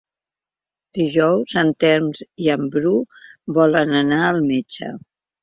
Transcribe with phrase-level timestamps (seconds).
[0.99, 2.07] Dijous en Telm
[2.47, 2.95] i en Bru
[3.59, 4.91] volen anar al metge.